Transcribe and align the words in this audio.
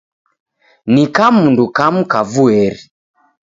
Ni 0.93 1.03
kamundu 1.15 1.63
kamu 1.77 2.01
kavueri! 2.11 2.81